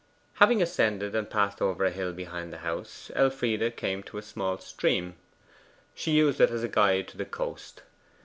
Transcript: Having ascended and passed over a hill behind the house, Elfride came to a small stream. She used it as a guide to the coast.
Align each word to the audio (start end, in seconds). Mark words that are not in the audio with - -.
Having 0.37 0.63
ascended 0.63 1.13
and 1.13 1.29
passed 1.29 1.61
over 1.61 1.85
a 1.85 1.91
hill 1.91 2.11
behind 2.11 2.51
the 2.51 2.57
house, 2.65 3.11
Elfride 3.13 3.77
came 3.77 4.01
to 4.01 4.17
a 4.17 4.23
small 4.23 4.57
stream. 4.57 5.13
She 5.93 6.09
used 6.09 6.41
it 6.41 6.49
as 6.49 6.63
a 6.63 6.67
guide 6.67 7.07
to 7.09 7.17
the 7.17 7.25
coast. 7.25 7.83